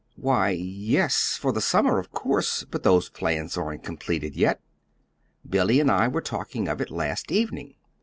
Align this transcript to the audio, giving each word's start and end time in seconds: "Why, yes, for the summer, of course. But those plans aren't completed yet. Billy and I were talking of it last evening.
"Why, 0.15 0.49
yes, 0.49 1.37
for 1.39 1.51
the 1.51 1.61
summer, 1.61 1.99
of 1.99 2.11
course. 2.11 2.63
But 2.63 2.81
those 2.81 3.07
plans 3.09 3.55
aren't 3.55 3.83
completed 3.83 4.35
yet. 4.35 4.59
Billy 5.47 5.79
and 5.79 5.91
I 5.91 6.07
were 6.07 6.21
talking 6.21 6.67
of 6.67 6.81
it 6.81 6.89
last 6.89 7.31
evening. 7.31 7.75